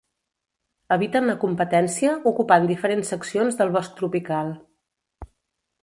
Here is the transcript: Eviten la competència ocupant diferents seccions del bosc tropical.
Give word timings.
Eviten 0.95 1.27
la 1.31 1.35
competència 1.43 2.15
ocupant 2.33 2.65
diferents 2.73 3.13
seccions 3.15 3.61
del 3.61 3.75
bosc 3.79 3.97
tropical. 4.01 4.51